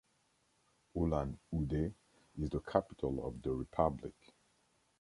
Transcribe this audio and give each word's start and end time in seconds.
Ulan-Ude 0.95 1.93
is 2.39 2.49
the 2.49 2.59
capital 2.61 3.23
of 3.23 3.39
the 3.43 3.51
republic. 3.51 4.13